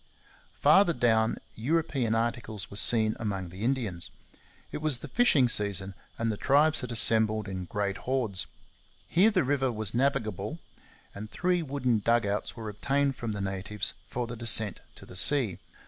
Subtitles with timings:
[0.53, 4.09] Farther down European articles were seen among the Indians.
[4.71, 8.47] It was the fishing season, and the tribes had assembled in great hordes.
[9.07, 10.57] Here the river was navigable,
[11.13, 15.15] and three wooden dug outs were obtained from the natives for the descent to the
[15.15, 15.59] sea.